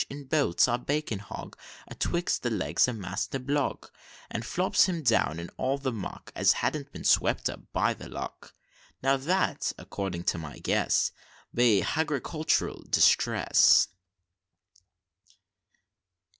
[0.09, 1.55] in bolts our bacon hog
[1.87, 3.91] Atwixt the legs o' Master Blogg,
[4.31, 8.55] And flops him down in all the muck, As hadn't been swept up by luck
[9.03, 11.11] Now that, accordin' to my guess,
[11.53, 13.89] Be Hagricultural Distress."